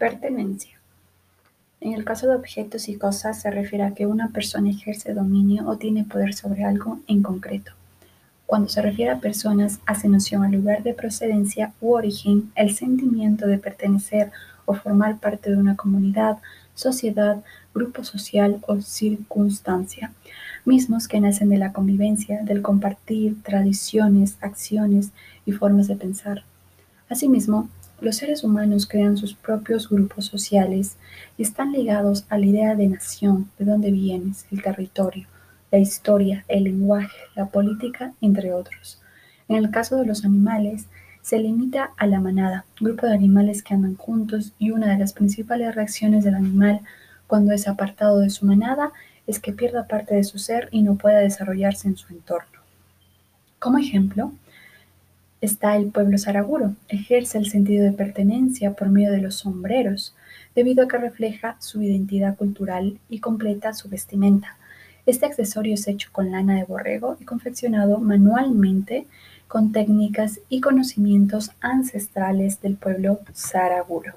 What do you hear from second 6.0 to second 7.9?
poder sobre algo en concreto.